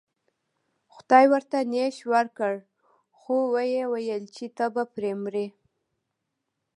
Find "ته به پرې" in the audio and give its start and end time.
4.57-5.11